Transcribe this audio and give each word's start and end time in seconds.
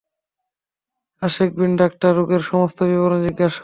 আশাকেনবীন-ডাক্তার 1.21 2.11
রোগের 2.15 2.41
সমস্ত 2.41 2.77
বিবরণ 2.83 3.19
জিজ্ঞাসা 3.25 3.49
করিল। 3.49 3.59